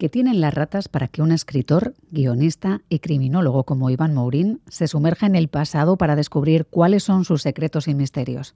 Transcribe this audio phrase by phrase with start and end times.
[0.00, 4.88] ¿Qué tienen las ratas para que un escritor, guionista y criminólogo como Iván Mourín se
[4.88, 8.54] sumerja en el pasado para descubrir cuáles son sus secretos y misterios?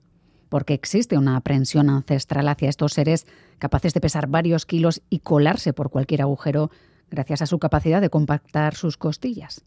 [0.49, 3.27] Porque existe una aprensión ancestral hacia estos seres
[3.59, 6.71] capaces de pesar varios kilos y colarse por cualquier agujero
[7.11, 9.63] gracias a su capacidad de compactar sus costillas.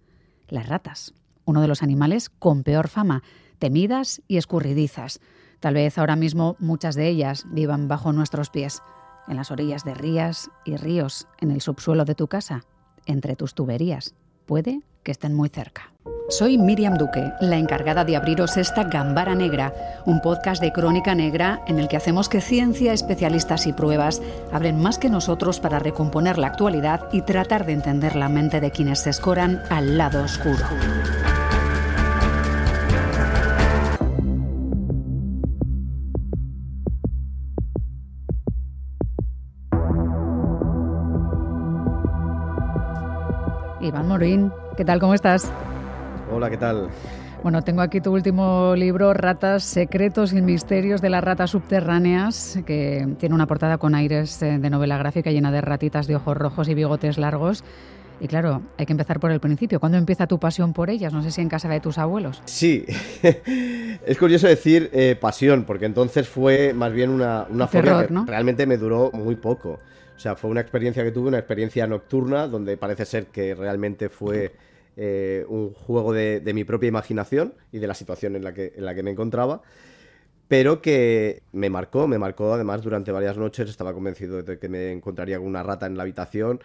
[0.48, 1.14] Las ratas,
[1.44, 3.22] uno de los animales con peor fama,
[3.60, 5.20] temidas y escurridizas.
[5.60, 8.82] Tal vez ahora mismo muchas de ellas vivan bajo nuestros pies
[9.28, 12.62] en las orillas de rías y ríos, en el subsuelo de tu casa,
[13.06, 14.14] entre tus tuberías.
[14.46, 15.92] Puede que estén muy cerca.
[16.30, 19.72] Soy Miriam Duque, la encargada de abriros esta Gambara Negra,
[20.04, 24.20] un podcast de crónica negra en el que hacemos que ciencia, especialistas y pruebas
[24.52, 28.70] hablen más que nosotros para recomponer la actualidad y tratar de entender la mente de
[28.70, 30.66] quienes se escoran al lado oscuro.
[44.18, 44.98] Morín, ¿qué tal?
[44.98, 45.48] ¿Cómo estás?
[46.32, 46.88] Hola, ¿qué tal?
[47.44, 53.06] Bueno, tengo aquí tu último libro, Ratas, Secretos y Misterios de las Ratas Subterráneas, que
[53.20, 56.68] tiene una portada con aires eh, de novela gráfica llena de ratitas de ojos rojos
[56.68, 57.62] y bigotes largos.
[58.20, 59.78] Y claro, hay que empezar por el principio.
[59.78, 61.12] ¿Cuándo empieza tu pasión por ellas?
[61.12, 62.42] No sé si en casa de tus abuelos.
[62.44, 62.86] Sí,
[63.22, 68.78] es curioso decir eh, pasión, porque entonces fue más bien una, una que realmente me
[68.78, 69.78] duró muy poco.
[70.18, 74.08] O sea, fue una experiencia que tuve, una experiencia nocturna, donde parece ser que realmente
[74.08, 74.50] fue
[74.96, 78.84] eh, un juego de, mi propia imaginación y de la situación en la que, en
[78.84, 79.62] la que me encontraba
[80.48, 84.90] pero que me marcó, me marcó además durante varias noches, estaba convencido de que me
[84.90, 86.60] encontraría con una rata en la habitación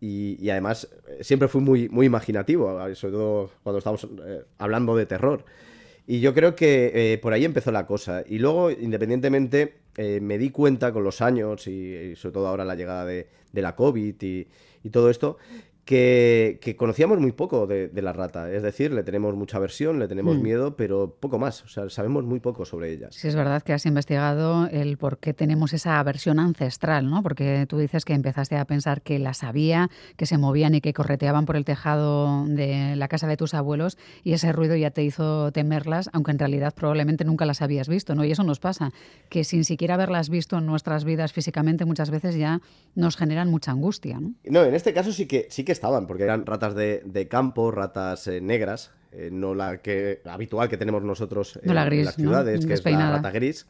[0.00, 5.06] y, además eh, siempre fui muy, muy imaginativo, sobre todo cuando estamos eh, hablando de
[5.06, 5.44] terror.
[6.06, 8.24] Y yo creo que por ahí empezó la cosa.
[8.26, 13.04] Y luego, independientemente, me di cuenta con los años y, sobre todo ahora la llegada
[13.04, 14.46] de, la COVID y,
[14.84, 15.38] y todo esto,
[15.88, 18.52] que, conocíamos muy poco de, la rata.
[18.52, 20.42] Es decir, le tenemos mucha aversión, le tenemos mm.
[20.42, 21.64] miedo, pero poco más.
[21.64, 23.08] O sea, sabemos muy poco sobre ella.
[23.10, 27.22] Sí, es verdad que has investigado el por qué tenemos esa aversión ancestral, ¿no?
[27.22, 29.88] Porque tú dices que empezaste a pensar que las había,
[30.18, 33.96] que se movían y que correteaban por el tejado de la casa de tus abuelos
[34.24, 38.14] y ese ruido ya te hizo temerlas, aunque en realidad probablemente nunca las habías visto,
[38.14, 38.24] ¿no?
[38.26, 38.92] Y eso nos pasa,
[39.30, 42.60] que sin siquiera haberlas visto en nuestras vidas físicamente muchas veces ya
[42.94, 44.34] nos generan mucha angustia, ¿no?
[44.44, 48.26] No, en este caso sí que sí que estaban, porque eran ratas de, campo, ratas
[48.26, 52.84] eh, negras, eh, no la que habitual que tenemos nosotros en, las ciudades, que es
[52.84, 53.66] la rata gris.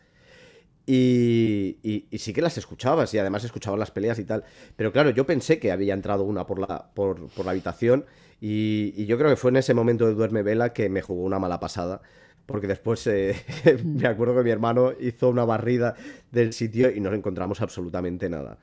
[0.87, 4.45] Y, sí que las escuchabas y además escuchabas las peleas y tal.
[4.75, 8.07] Pero claro, yo pensé que había entrado una por la, por, la habitación
[8.41, 11.39] y, yo creo que fue en ese momento de duerme vela que me jugó una
[11.39, 12.01] mala pasada.
[12.47, 13.37] Porque después eh,
[13.85, 15.95] me acuerdo que mi hermano hizo una barrida
[16.31, 18.57] del sitio y no encontramos absolutamente nada.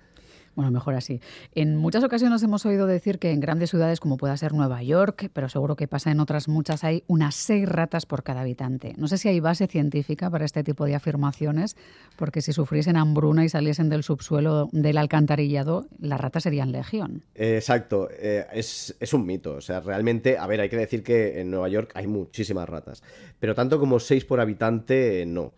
[0.56, 1.20] Bueno, mejor así.
[1.54, 5.30] En muchas ocasiones hemos oído decir que en grandes ciudades como pueda ser Nueva York,
[5.34, 8.94] pero seguro que pasa en otras muchas, hay unas seis ratas por cada habitante.
[8.98, 11.76] No sé si hay base científica para este tipo de afirmaciones,
[12.16, 17.24] porque si sufriesen hambruna y saliesen del subsuelo del alcantarillado, las ratas serían legión.
[17.36, 19.56] exacto, eh, es, es un mito.
[19.56, 23.04] O sea, realmente, a ver, hay que decir que en Nueva York hay muchísimas ratas,
[23.40, 25.54] pero tanto como seis por habitante, no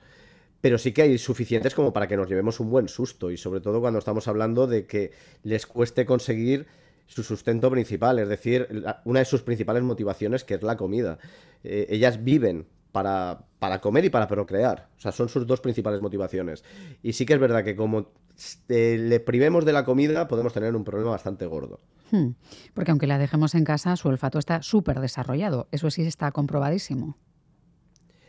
[0.61, 3.61] pero sí que hay suficientes como para que nos llevemos un buen susto y sobre
[3.61, 5.11] todo cuando estamos hablando de que
[5.43, 6.67] les cueste conseguir
[7.07, 8.67] su sustento principal, es decir,
[9.05, 11.19] una de sus principales motivaciones que es la comida.
[11.63, 16.01] Eh, ellas viven para, para, comer y para procrear, o sea, son sus dos principales
[16.01, 16.63] motivaciones.
[17.01, 18.11] Y sí que es verdad que como
[18.69, 21.79] eh, le privemos de la comida podemos tener un problema bastante gordo.
[22.11, 22.31] Hmm.
[22.73, 27.17] Porque aunque la dejemos en casa, su olfato está súper desarrollado, eso sí está comprobadísimo.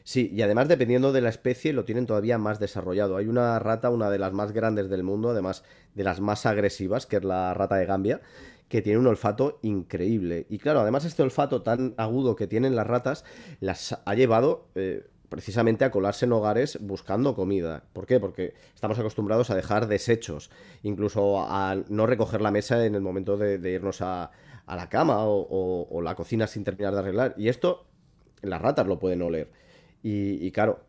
[0.08, 3.18] Sí, y además dependiendo de la especie lo tienen todavía más desarrollado.
[3.18, 5.64] Hay una rata, una de las más grandes del mundo, además
[5.94, 8.22] de las más agresivas, que es la rata de Gambia,
[8.70, 10.46] que tiene un olfato increíble.
[10.48, 13.26] Y claro, además este olfato tan agudo que tienen las ratas
[13.60, 14.68] las ha llevado...
[14.76, 17.84] Eh, precisamente a colarse en hogares buscando comida.
[17.92, 18.18] ¿Por qué?
[18.18, 20.50] Porque estamos acostumbrados a dejar desechos,
[20.82, 24.30] incluso a no recoger la mesa en el momento de, irnos a,
[24.66, 27.34] la cama o la cocina sin terminar de arreglar.
[27.36, 27.84] Y esto
[28.40, 29.50] las ratas lo pueden oler.
[30.02, 30.84] Y, claro,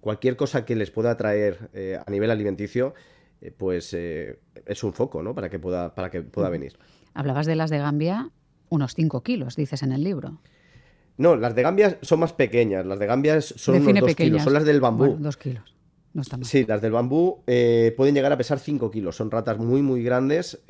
[0.00, 2.94] cualquier cosa que les pueda traer eh, a nivel alimenticio,
[3.40, 5.34] eh, pues eh, es un foco, ¿no?
[5.34, 6.78] Para que pueda, para que pueda venir.
[7.14, 8.30] Hablabas de las de Gambia,
[8.68, 10.40] unos 5 kilos, dices en el libro.
[11.16, 12.86] No, las de Gambia son más pequeñas.
[12.86, 15.16] Las de Gambia son unos 2 kilos, son las del bambú.
[15.18, 15.74] dos kilos.
[16.14, 16.46] No está mal.
[16.46, 19.16] Sí, las del bambú pueden llegar a pesar 5 kilos.
[19.16, 20.62] Son ratas muy, muy grandes.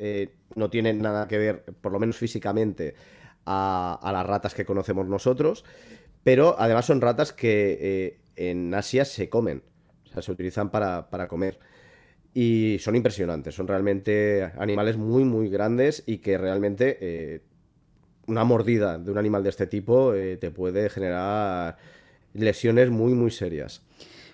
[0.55, 2.95] no tienen nada que ver, por lo menos físicamente,
[3.45, 5.63] a, a las ratas que conocemos nosotros.
[6.23, 9.63] Pero además son ratas que eh, en Asia se comen,
[10.05, 11.59] o sea, se utilizan para, comer.
[12.33, 17.41] y son impresionantes, son realmente animales muy, muy grandes y que realmente eh,
[18.27, 21.77] una mordida de un animal de este tipo eh, te puede generar
[22.33, 23.81] lesiones muy, muy serias.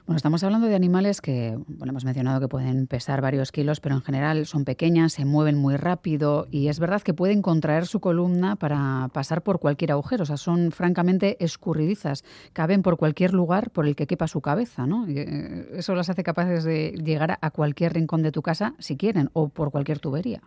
[0.06, 3.96] Bueno, estamos hablando de animales que, bueno, hemos mencionado que pueden pesar varios kilos, pero
[3.96, 8.00] en general son pequeñas, se mueven muy rápido y es verdad que pueden contraer su
[8.00, 10.22] columna para pasar por cualquier agujero.
[10.22, 12.24] O sea, son francamente escurridizas,
[12.54, 15.08] caben por cualquier lugar por el que quepa su cabeza, ¿no?
[15.08, 19.32] Eh, eso las hace capaces de llegar a cualquier rincón de tu casa si quieren
[19.34, 20.44] o por cualquier tubería.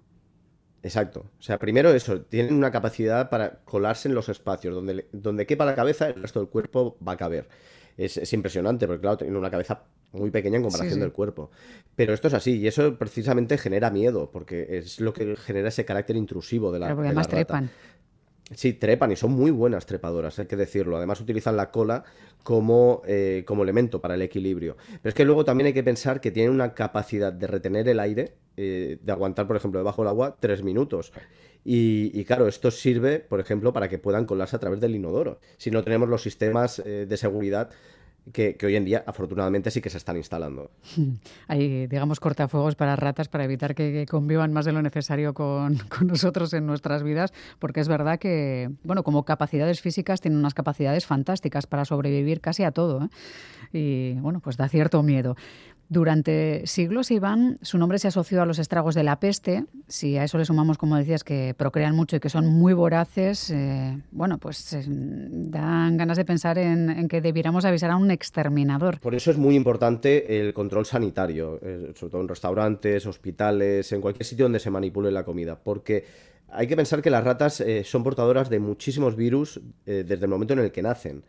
[0.85, 1.27] Exacto.
[1.37, 4.73] O sea, primero eso, tienen una capacidad para colarse en los espacios.
[4.73, 7.49] Donde, donde quepa la cabeza, el resto del cuerpo va a caber
[7.99, 11.51] es, impresionante, porque claro, tiene una cabeza muy pequeña en comparación del cuerpo.
[11.97, 15.85] Pero esto es así, y eso precisamente genera miedo, porque es lo que genera ese
[15.85, 17.71] carácter intrusivo de la, Pero además trepan.
[18.55, 20.97] Sí, trepan y son muy buenas trepadoras, hay que decirlo.
[20.97, 22.05] Además utilizan la cola
[22.43, 24.77] como, eh, como elemento para el equilibrio.
[24.87, 28.01] Pero es que luego también hay que pensar que tienen una capacidad de retener el
[28.01, 31.13] aire, eh, de aguantar, por ejemplo, debajo del agua tres minutos.
[31.65, 35.39] Y, claro, esto sirve, por ejemplo, para que puedan colarse a través del inodoro.
[35.59, 37.71] Si no tenemos los sistemas eh, de seguridad
[38.33, 40.71] que, hoy en día afortunadamente sí que se están instalando.
[41.49, 46.53] Hay, digamos, cortafuegos para ratas para evitar que, convivan más de lo necesario con, nosotros
[46.53, 51.67] en nuestras vidas, porque es verdad que, bueno, como capacidades físicas tienen unas capacidades fantásticas
[51.67, 53.05] para sobrevivir casi a todo.
[53.05, 53.09] ¿eh?
[53.73, 55.37] Y bueno, pues da cierto miedo.
[55.91, 59.65] Durante siglos, Iván, su nombre se asoció a los estragos de la peste.
[59.87, 63.51] Si a eso le sumamos, como decías, que procrean mucho y que son muy voraces,
[63.51, 69.01] eh, bueno, pues eh, dan ganas de pensar en, que debiéramos avisar a un exterminador.
[69.01, 74.03] Por eso es muy importante el control sanitario, eh, sobre todo en restaurantes, hospitales, en
[74.03, 76.05] cualquier sitio donde se manipule la comida, porque
[76.51, 80.61] hay que pensar que las ratas son portadoras de muchísimos virus desde el momento en
[80.61, 81.23] el que nacen.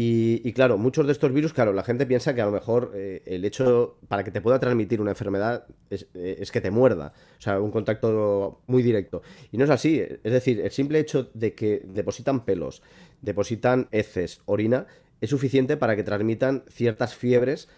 [0.00, 3.20] Y, claro, muchos de estos virus, claro, la gente piensa que a lo mejor eh,
[3.26, 7.42] el hecho para que te pueda transmitir una enfermedad eh, es, que te muerda, o
[7.42, 9.22] sea, un contacto muy directo.
[9.50, 12.80] Y no es así, es decir, el simple hecho de que depositan pelos,
[13.22, 14.86] depositan heces, orina,
[15.20, 17.68] es suficiente para que transmitan ciertas fiebres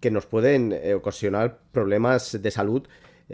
[0.00, 2.88] que nos pueden eh, ocasionar problemas de salud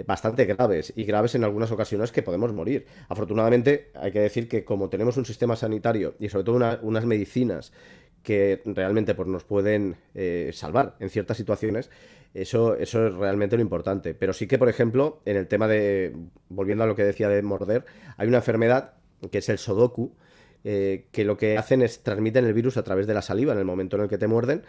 [0.07, 2.85] bastante graves y graves en algunas ocasiones que podemos morir.
[3.09, 7.73] Afortunadamente, hay que decir que como tenemos un sistema sanitario y sobre todo unas medicinas
[8.23, 11.91] que realmente pues, nos pueden eh, salvar en ciertas situaciones,
[12.35, 14.15] eso, eso es realmente lo importante.
[14.15, 16.15] Pero sí que, por ejemplo, en el tema de,
[16.49, 17.85] volviendo a lo que decía de morder,
[18.17, 18.95] hay una enfermedad
[19.31, 20.13] que es el sodoku,
[20.65, 23.59] eh, que lo que hacen es transmiten el virus a través de la saliva en
[23.59, 24.63] el momento en el que te muerden.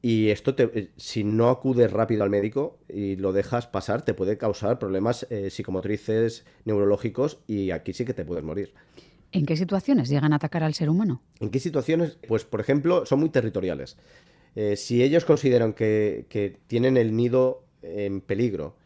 [0.00, 4.14] Y esto, te, eh, si no acudes rápido al médico y lo dejas pasar, te
[4.14, 8.72] puede causar problemas psicomotrices, neurológicos y aquí sí que te puedes morir.
[9.34, 11.20] ¿En qué situaciones llegan a atacar al ser humano?
[11.40, 12.16] ¿En qué situaciones?
[12.28, 13.96] Pues, por ejemplo, son muy territoriales.
[14.54, 18.76] Eh, si ellos consideran que, tienen el nido en peligro,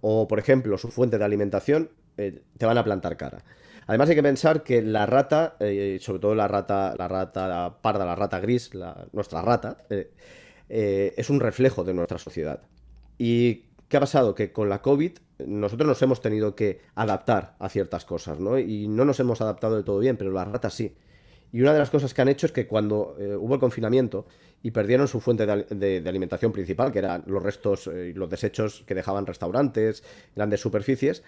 [0.00, 3.42] o, por ejemplo, su fuente de alimentación, eh, te van a plantar cara.
[3.88, 8.04] Además hay que pensar que la rata, eh, sobre todo la rata, la rata parda,
[8.04, 8.70] la rata gris,
[9.12, 9.78] nuestra rata,
[10.68, 12.62] es un reflejo de nuestra sociedad.
[13.18, 14.34] Y ¿Qué ha pasado?
[14.34, 18.58] Que con la COVID nosotros nos hemos tenido que adaptar a ciertas cosas, ¿no?
[18.58, 20.94] Y no nos hemos adaptado de todo bien, pero las ratas sí.
[21.52, 24.26] Y una de las cosas que han hecho es que cuando eh, hubo el confinamiento
[24.62, 28.82] y perdieron su fuente de, alimentación principal, que eran los restos y eh, los desechos
[28.86, 30.02] que dejaban restaurantes,
[30.34, 31.22] grandes superficies,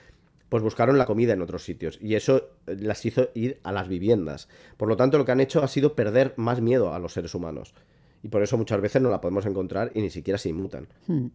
[0.48, 1.98] pues buscaron la comida en otros sitios.
[2.00, 4.48] Y eso eh, las hizo ir a las viviendas.
[4.76, 7.34] Por lo tanto, lo que han hecho ha sido perder más miedo a los seres
[7.34, 7.74] humanos.
[8.22, 10.88] Y por eso muchas veces no la podemos encontrar y ni siquiera se inmutan.
[11.06, 11.28] Hmm.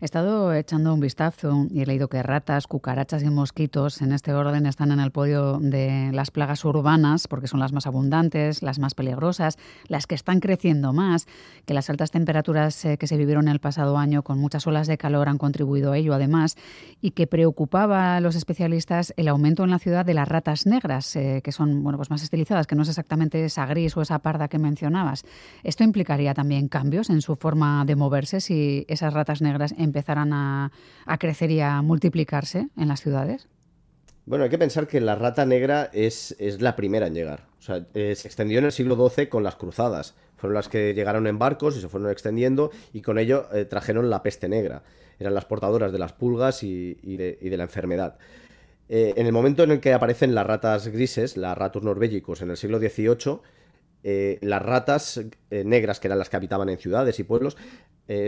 [0.00, 4.32] He estado echando un vistazo y he leído que ratas, cucarachas y mosquitos en este
[4.32, 8.78] orden están en el podio de las plagas urbanas porque son las más abundantes, las
[8.78, 9.58] más peligrosas,
[9.88, 11.26] las que están creciendo más,
[11.66, 14.98] que las altas temperaturas eh, que se vivieron el pasado año con muchas olas de
[14.98, 16.54] calor han contribuido a ello además
[17.00, 21.16] y que preocupaba a los especialistas el aumento en la ciudad de las ratas negras,
[21.16, 24.20] eh, que son bueno, pues más estilizadas, que no es exactamente esa gris o esa
[24.20, 25.24] parda que mencionabas.
[25.64, 25.82] ¿Esto
[26.18, 30.70] implicaría también cambios en su forma de moverse si esas ratas negras empezarán a,
[31.18, 33.48] crecer y a multiplicarse en las ciudades?
[34.26, 37.46] Bueno, hay que pensar que la rata negra es, es la primera en llegar.
[37.58, 40.14] O sea, eh, se extendió en el siglo XII con las cruzadas.
[40.36, 44.10] Fueron las que llegaron en barcos y se fueron extendiendo y con ello eh, trajeron
[44.10, 44.82] la peste negra.
[45.18, 48.18] Eran las portadoras de las pulgas y, de, la enfermedad.
[48.88, 52.50] Eh, en el momento en el que aparecen las ratas grises, las ratus norvégicos, en
[52.50, 53.40] el siglo XVIII,
[54.02, 57.56] las ratas negras, que eran las que habitaban en ciudades y pueblos,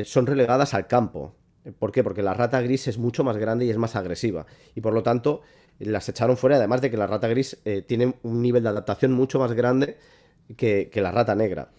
[0.05, 1.35] son relegadas al campo.
[1.79, 2.03] ¿Por qué?
[2.03, 4.47] Porque la rata gris es mucho más grande y es más agresiva.
[4.75, 5.43] Y por lo tanto,
[5.81, 9.13] las echaron fuera, además de que la rata gris eh, tiene un nivel de adaptación
[9.13, 9.97] mucho más grande
[10.57, 11.71] que, la rata negra.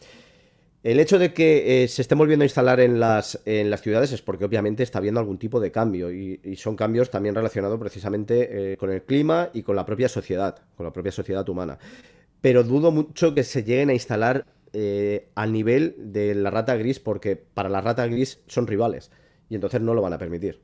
[0.83, 4.12] El hecho de que eh, se esté volviendo a instalar en las, en las ciudades
[4.12, 8.74] es porque obviamente está habiendo algún tipo de cambio y, son cambios también relacionados precisamente
[8.74, 11.77] eh, con el clima y con la propia sociedad, con la propia sociedad humana.
[12.41, 17.00] Pero dudo mucho que se lleguen a instalar eh, al nivel de la rata gris
[17.00, 19.12] porque para la rata gris son rivales
[19.50, 20.62] y entonces no lo van a permitir.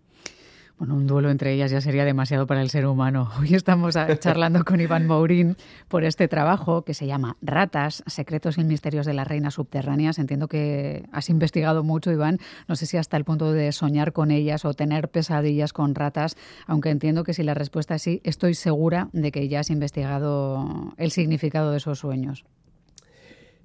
[0.77, 3.31] Bueno, un duelo entre ellas ya sería demasiado para el ser humano.
[3.39, 5.57] Hoy estamos charlando con Iván Mourín
[5.87, 10.19] por este trabajo que se llama Ratas, Secretos y Misterios de las Reinas Subterráneas.
[10.19, 12.37] Entiendo que has investigado mucho, Iván.
[12.67, 16.37] No sé si hasta el punto de soñar con ellas o tener pesadillas con ratas,
[16.67, 20.93] aunque entiendo que si la respuesta es sí, estoy segura de que ya has investigado
[20.97, 22.45] el significado de esos sueños.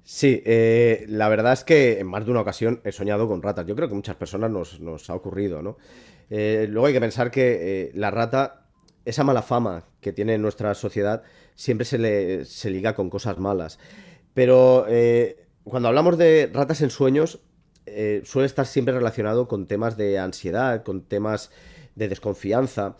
[0.03, 3.67] Sí, eh, la verdad es que en más de una ocasión he soñado con ratas.
[3.67, 5.77] Yo creo que muchas personas nos, nos ha ocurrido, ¿no?
[6.29, 8.65] Eh, luego hay que pensar que eh, la rata,
[9.05, 11.23] esa mala fama que tiene nuestra sociedad,
[11.55, 13.79] siempre se, le, se liga con cosas malas.
[14.33, 17.39] Pero eh, cuando hablamos de ratas en sueños,
[18.23, 21.51] suele estar siempre relacionado con temas de ansiedad, con temas
[21.95, 22.95] de desconfianza.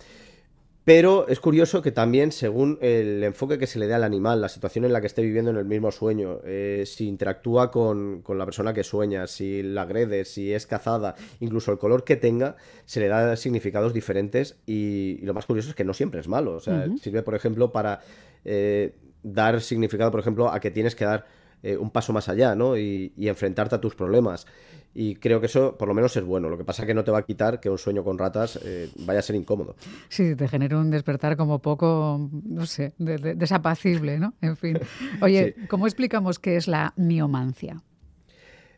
[0.85, 4.49] Pero es curioso que también, según el enfoque que se le dé al animal, la
[4.49, 8.43] situación en la que esté viviendo en el mismo sueño, eh, si interactúa con, la
[8.43, 12.99] persona que sueña, si la agrede, si es cazada, incluso el color que tenga, se
[12.99, 16.55] le da significados diferentes y, lo más curioso es que no siempre es malo.
[16.55, 18.01] O sea, sirve, por ejemplo, para
[18.43, 21.25] eh, dar significado, por ejemplo, a que tienes que dar
[21.63, 22.77] eh, un paso más allá, ¿no?
[22.77, 24.45] Y, enfrentarte a tus problemas.
[24.95, 26.49] Y creo que eso, por lo menos, es bueno.
[26.49, 28.59] Lo que pasa es que no te va a quitar que un sueño con ratas
[28.63, 29.75] eh, vaya a ser incómodo.
[30.09, 34.33] Sí, te genera un despertar como poco, no sé, desapacible, ¿no?
[34.41, 34.79] En fin.
[35.21, 37.81] Oye, ¿cómo explicamos qué es la miomancia?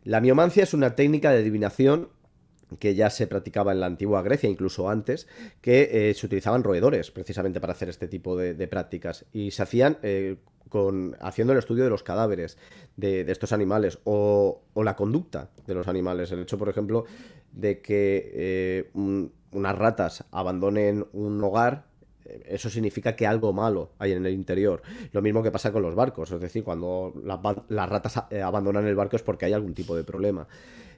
[0.04, 2.10] La miomancia es una técnica de adivinación
[2.80, 5.28] que ya se practicaba en la antigua Grecia, incluso antes,
[5.62, 9.26] que eh, se utilizaban roedores precisamente para hacer este tipo de, prácticas.
[9.34, 9.98] Y se hacían
[10.70, 12.58] con, haciendo el estudio de los cadáveres
[12.98, 16.32] de, estos animales o, la conducta de los animales.
[16.32, 17.06] El hecho, por ejemplo,
[17.52, 18.90] de que eh,
[19.52, 21.86] unas ratas abandonen un hogar
[22.26, 24.82] eh, eso significa que algo malo hay en el interior.
[25.12, 27.14] Lo mismo que pasa con los barcos, es decir, cuando
[27.70, 30.48] las ratas eh, abandonan el barco es porque hay algún tipo de problema.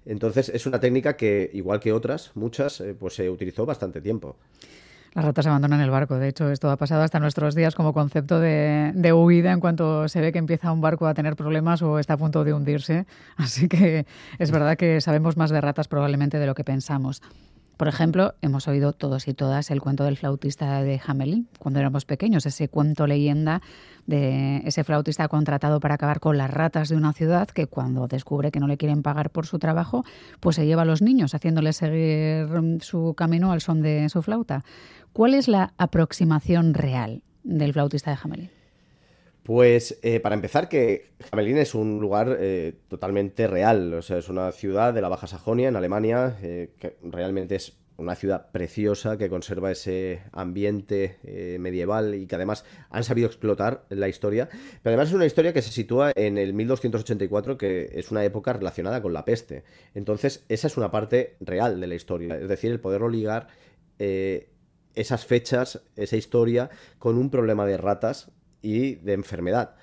[0.08, 4.38] Entonces es una técnica que, igual que otras, muchas, pues se utilizó bastante tiempo.
[5.18, 6.20] Las ratas abandonan el barco.
[6.20, 10.22] De hecho, esto ha pasado hasta nuestros días como concepto de, huida en cuanto se
[10.22, 13.08] ve que empieza un barco a tener problemas o está a punto de hundirse.
[13.36, 14.06] Así que
[14.38, 17.24] es verdad que sabemos más de ratas probablemente de lo que pensamos.
[17.78, 22.06] Por ejemplo, hemos oído todos y todas el cuento del flautista de Hamelin cuando éramos
[22.06, 23.62] pequeños, ese cuento leyenda
[24.08, 28.52] de ese flautista contratado para acabar con las ratas de una ciudad que cuando descubre
[28.52, 30.04] que no le quieren pagar por su trabajo,
[30.40, 32.48] pues se lleva a los niños haciéndoles seguir
[32.82, 34.64] su camino al son de su flauta.
[35.14, 38.57] ¿Cuál es la aproximación real del flautista de Hamelin?
[39.48, 44.28] Pues eh, para empezar, que Hamelin es un lugar eh, totalmente real, o sea, es
[44.28, 49.18] una ciudad de la Baja Sajonia, en Alemania, eh, que realmente es una ciudad preciosa
[49.18, 51.18] que conserva ese ambiente
[51.60, 54.50] medieval y que además han sabido explotar la historia.
[54.84, 58.52] Pero además es una historia que se sitúa en el 1284, que es una época
[58.52, 59.64] relacionada con la peste.
[59.96, 63.48] Entonces, esa es una parte real de la historia, es decir, el poderlo ligar
[63.98, 68.30] esas fechas, esa historia, con un problema de ratas
[68.62, 69.76] y de enfermedad.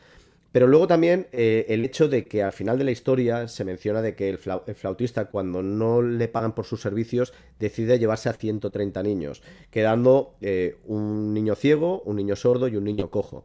[0.55, 4.03] Pero luego también eh, el hecho de que al final de la historia se menciona
[4.03, 9.03] de que el, flautista cuando no le pagan por sus servicios decide llevarse a 130
[9.03, 13.45] niños, quedando eh, un niño ciego, un niño sordo y un niño cojo.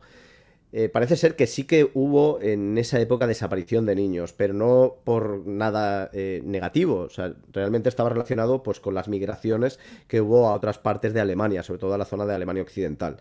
[0.71, 4.97] Eh, parece ser que sí que hubo en esa época desaparición de niños, pero no
[5.03, 6.99] por nada negativo.
[6.99, 11.21] O sea, realmente estaba relacionado pues, con las migraciones que hubo a otras partes de
[11.21, 13.17] Alemania, sobre todo a la zona de Alemania Occidental.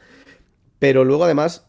[0.79, 1.67] Pero luego, además,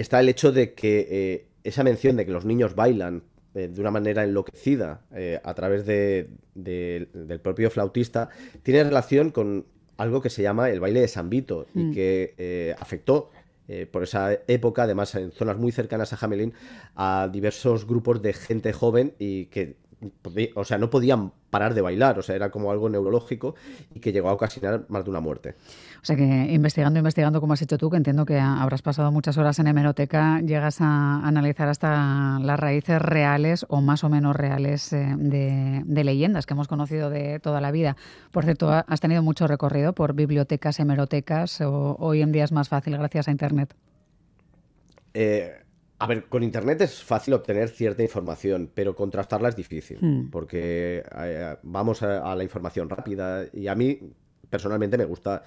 [0.00, 3.24] está el hecho de que eh, esa mención de que los niños bailan
[3.54, 5.00] de una manera enloquecida
[5.42, 8.28] a través del propio flautista
[8.62, 11.92] tiene relación con algo que se llama el baile de San Vito y mm.
[11.92, 13.30] que afectó
[13.70, 16.54] eh, por esa época, además en zonas muy cercanas a Hamelin,
[16.96, 19.76] a diversos grupos de gente joven y que
[20.54, 23.54] o sea, no podían parar de bailar, o sea, era como algo neurológico
[23.94, 25.56] y que llegó a ocasionar más de una muerte.
[26.00, 29.36] O sea que investigando, investigando como has hecho tú, que entiendo que habrás pasado muchas
[29.38, 34.92] horas en hemeroteca, llegas a analizar hasta las raíces reales o más o menos reales
[34.92, 37.96] eh, de, leyendas que hemos conocido de toda la vida.
[38.30, 42.68] Por cierto, has tenido mucho recorrido por bibliotecas, hemerotecas, o hoy en día es más
[42.68, 43.74] fácil gracias a Internet.
[45.14, 45.57] Eh,
[46.00, 50.30] a ver, con Internet es fácil obtener cierta información, pero contrastarla es difícil, hmm.
[50.30, 53.98] porque eh, vamos a, la información rápida y a mí
[54.48, 55.42] personalmente me gusta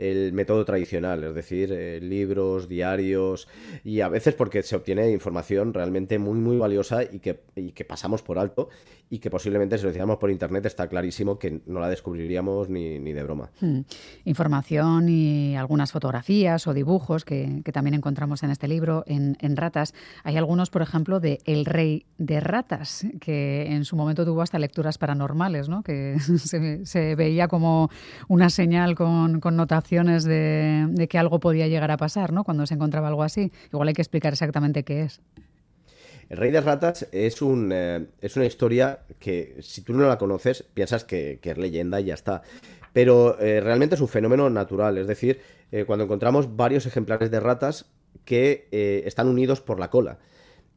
[0.00, 3.48] el método tradicional, es decir, eh, libros, diarios
[3.84, 7.40] y a veces porque se obtiene información realmente muy muy valiosa y que,
[7.74, 8.70] que pasamos por alto
[9.12, 12.98] y que posiblemente si lo hiciéramos por internet está clarísimo que no la descubriríamos ni,
[13.00, 13.50] de broma.
[13.60, 13.80] Hmm.
[14.24, 19.94] Información y algunas fotografías o dibujos que, también encontramos en este libro, en, ratas.
[20.22, 24.58] Hay algunos, por ejemplo, de El Rey de Ratas, que en su momento tuvo hasta
[24.60, 25.82] lecturas paranormales, ¿no?
[25.82, 26.16] que
[26.84, 27.90] se, veía como
[28.28, 29.56] una señal con, con
[29.90, 32.44] de, que algo podía llegar a pasar, ¿no?
[32.44, 33.52] Cuando se encontraba algo así.
[33.72, 35.20] Igual hay que explicar exactamente qué es.
[36.28, 40.16] El Rey de Ratas es, un, eh, es una historia que, si tú no la
[40.16, 42.42] conoces, piensas que, es leyenda y ya está.
[42.92, 44.96] Pero eh, realmente es un fenómeno natural.
[44.98, 45.40] Es decir,
[45.72, 47.86] eh, cuando encontramos varios ejemplares de ratas
[48.24, 48.68] que
[49.06, 50.18] están unidos por la cola.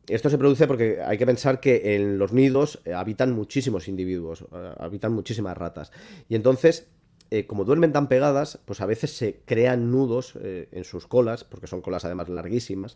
[0.07, 4.45] Esto se produce porque hay que pensar que en los nidos habitan muchísimos individuos,
[4.77, 5.91] habitan muchísimas ratas.
[6.29, 6.87] Y entonces
[7.33, 11.43] eh, como duermen tan pegadas, pues a veces se crean nudos eh, en sus colas,
[11.43, 12.95] porque son colas además larguísimas,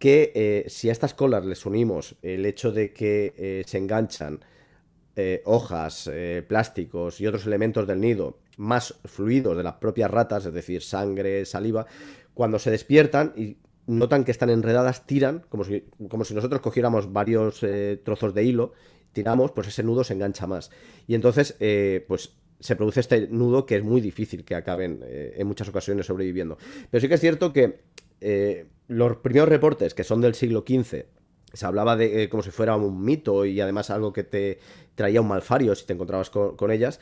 [0.00, 4.40] que eh, si a estas colas les unimos el hecho de que se enganchan
[5.44, 6.10] hojas,
[6.48, 11.44] plásticos y otros elementos del nido, más fluidos de las propias ratas, es decir, sangre,
[11.44, 11.86] saliva,
[12.34, 17.12] cuando se despiertan y notan que están enredadas, tiran, como si, como si nosotros cogiéramos
[17.12, 17.64] varios
[18.02, 18.72] trozos de hilo,
[19.12, 20.70] tiramos, pues ese nudo se engancha más.
[21.06, 21.54] Y entonces,
[22.08, 26.06] pues se produce este nudo que es muy difícil que acaben eh, en muchas ocasiones
[26.06, 26.58] sobreviviendo.
[26.90, 27.80] Pero sí que es cierto que
[28.20, 31.04] eh, los primeros reportes, que son del siglo XV,
[31.52, 34.58] se hablaba de eh, como si fuera un mito y además algo que te
[34.94, 37.00] traía un malfario si te encontrabas con, ellas.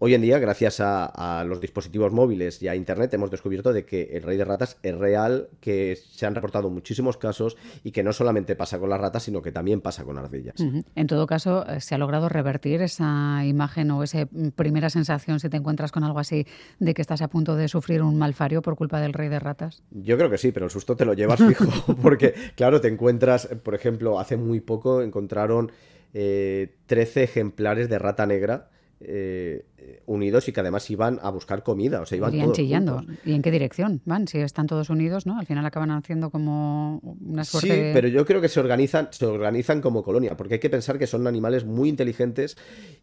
[0.00, 4.10] Hoy en día, gracias a, los dispositivos móviles y a Internet, hemos descubierto de que
[4.12, 8.12] el rey de ratas es real, que se han reportado muchísimos casos y que no
[8.12, 10.54] solamente pasa con las ratas, sino que también pasa con ardillas.
[10.94, 15.48] En todo caso, eh, ¿se ha logrado revertir esa imagen o esa primera sensación, si
[15.48, 16.46] te encuentras con algo así,
[16.78, 19.82] de que estás a punto de sufrir un malfario por culpa del rey de ratas?
[19.90, 21.66] Yo creo que sí, pero el susto te lo llevas fijo,
[22.02, 25.72] porque claro, te encuentras, por ejemplo, hace muy poco encontraron
[26.14, 28.68] eh, 13 ejemplares de rata negra
[29.00, 29.64] eh,
[30.06, 33.04] unidos y que además iban a buscar comida, o sea, iban todos chillando.
[33.24, 34.26] ¿Y en qué dirección van?
[34.26, 35.38] Si están todos unidos, ¿no?
[35.38, 39.26] Al final acaban haciendo como una suerte Sí, pero yo creo que se organizan, se
[39.26, 42.56] organizan como colonia, porque hay que pensar que son animales muy inteligentes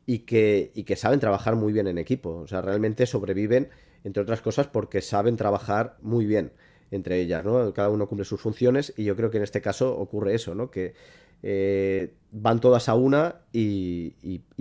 [0.05, 2.37] y que, y que saben trabajar muy bien en equipo.
[2.37, 3.69] O sea, realmente sobreviven,
[4.03, 6.51] entre otras cosas, porque saben trabajar muy bien
[6.91, 7.73] entre ellas, ¿no?
[7.73, 10.69] Cada uno cumple sus funciones y yo creo que en este caso ocurre eso, ¿no?
[10.69, 10.93] Que
[11.43, 14.11] eh, van todas a una y,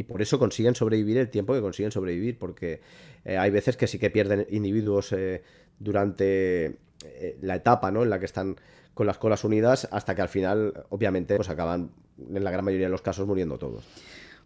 [0.07, 2.81] por eso consiguen sobrevivir el tiempo que consiguen sobrevivir, porque
[3.25, 5.43] eh, hay veces que sí que pierden individuos eh,
[5.79, 6.79] durante
[7.43, 8.03] la etapa ¿no?
[8.03, 8.57] en la que están
[8.95, 12.87] con las colas unidas hasta que al final, obviamente, pues acaban en la gran mayoría
[12.87, 13.85] de los casos muriendo todos.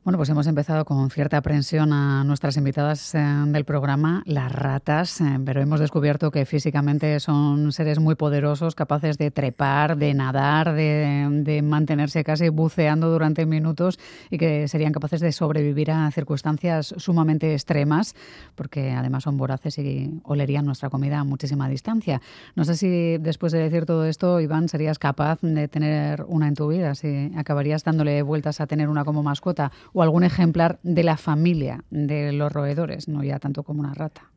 [0.05, 5.21] Bueno, pues hemos empezado con cierta aprensión a nuestras invitadas eh, del programa, las ratas,
[5.21, 10.73] eh, pero hemos descubierto que físicamente son seres muy poderosos, capaces de trepar, de nadar,
[10.73, 13.99] de, mantenerse casi buceando durante minutos
[14.31, 18.15] y que serían capaces de sobrevivir a circunstancias sumamente extremas,
[18.55, 22.23] porque además son voraces y olerían nuestra comida a muchísima distancia.
[22.55, 26.55] No sé si después de decir todo esto, Iván, serías capaz de tener una en
[26.55, 31.03] tu vida, si acabarías dándole vueltas a tener una como mascota o algún ejemplar de
[31.03, 34.31] la familia de los roedores, no ya tanto como una rata.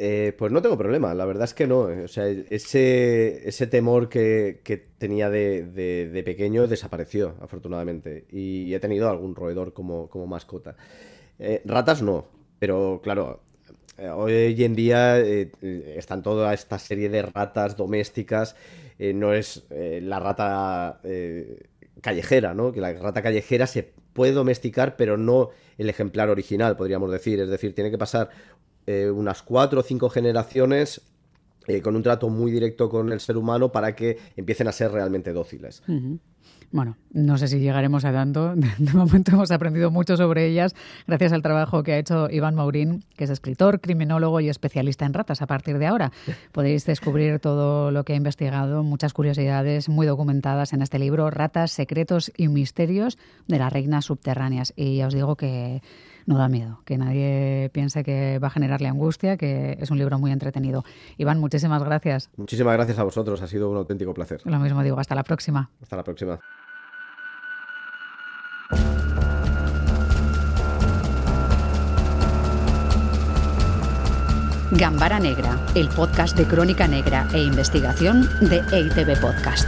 [0.00, 1.80] Eh, pues no tengo problema, la verdad es que no.
[1.80, 4.62] O sea, ese, temor que,
[4.98, 8.26] tenía de, pequeño desapareció, afortunadamente.
[8.30, 10.76] Y he tenido algún roedor como, como mascota.
[11.40, 12.26] Eh, ratas no,
[12.60, 13.40] pero claro,
[13.98, 18.54] eh, hoy en día están toda esta serie de ratas domésticas.
[19.00, 21.00] no es la rata
[22.00, 22.70] callejera, ¿no?
[22.72, 27.38] Que la rata callejera se puede domesticar, pero no el ejemplar original, podríamos decir.
[27.38, 28.30] Es decir, tiene que pasar
[28.84, 31.02] eh, unas cuatro o cinco generaciones
[31.68, 34.90] eh, con un trato muy directo con el ser humano para que empiecen a ser
[34.90, 35.84] realmente dóciles.
[36.70, 38.54] Bueno, no sé si llegaremos a tanto.
[38.78, 40.74] De momento hemos aprendido mucho sobre ellas
[41.06, 45.14] gracias al trabajo que ha hecho Iván Maurín, que es escritor, criminólogo y especialista en
[45.14, 45.40] ratas.
[45.40, 46.12] A partir de ahora
[46.52, 51.72] podéis descubrir todo lo que ha investigado, muchas curiosidades muy documentadas en este libro, Ratas,
[51.72, 54.74] Secretos y Misterios de las Reinas Subterráneas.
[54.76, 55.80] Y ya os digo que
[56.28, 60.18] no da miedo, que nadie piense que va a generarle angustia, que es un libro
[60.18, 60.84] muy entretenido.
[61.16, 62.28] Iván, muchísimas gracias.
[62.36, 64.42] Muchísimas gracias a vosotros, ha sido un auténtico placer.
[64.44, 65.70] Lo mismo digo, hasta la próxima.
[65.80, 66.38] Hasta la próxima.
[74.72, 79.66] Gambara Negra, el podcast de crónica negra e investigación de EITB Podcast.